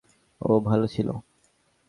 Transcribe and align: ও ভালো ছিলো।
ও 0.41 0.51
ভালো 0.59 0.85
ছিলো। 0.87 1.13